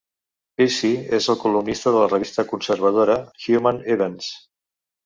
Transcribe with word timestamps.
Pearcey 0.61 0.95
és 1.17 1.27
columnista 1.43 1.95
de 1.97 2.01
la 2.05 2.09
revista 2.15 2.47
conservadora 2.55 3.23
"Human 3.47 3.83
Events". 3.97 4.35